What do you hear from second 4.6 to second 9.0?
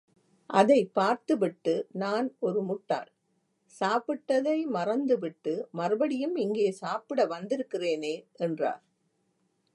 மறந்துவிட்டு, மறுபடியும் இங்கே சாப்பிட வந்திருக்கிறேனே என்றார்.